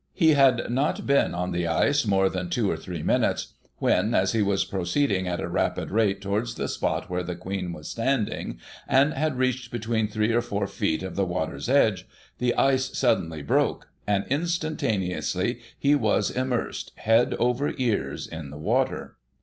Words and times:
He 0.15 0.29
had 0.33 0.71
not 0.71 1.05
been 1.05 1.35
on 1.35 1.51
the 1.51 1.67
ice 1.67 2.07
more 2.07 2.27
than 2.27 2.49
two 2.49 2.71
or 2.71 2.75
three 2.75 3.03
minutes, 3.03 3.53
when, 3.77 4.15
as 4.15 4.31
he 4.31 4.41
was 4.41 4.65
proceeding 4.65 5.27
at 5.27 5.39
a 5.39 5.47
rapid 5.47 5.91
rate 5.91 6.21
towards 6.23 6.55
the 6.55 6.67
spot 6.67 7.07
where 7.07 7.21
the 7.21 7.35
Queen 7.35 7.71
was 7.71 7.87
standing, 7.89 8.57
and 8.87 9.13
had 9.13 9.37
reached 9.37 9.69
between 9.71 10.07
three 10.07 10.33
or 10.33 10.41
four 10.41 10.65
feet 10.65 11.03
of 11.03 11.15
the 11.15 11.23
water's 11.23 11.69
edge, 11.69 12.07
the 12.39 12.55
ice 12.55 12.97
suddenly 12.97 13.43
broke, 13.43 13.89
and, 14.07 14.25
instantaneously 14.27 15.59
he 15.77 15.93
was 15.93 16.31
immersed, 16.31 16.93
head 16.95 17.35
over 17.35 17.75
ears, 17.77 18.25
in 18.25 18.49
the 18.49 18.57
water. 18.57 19.17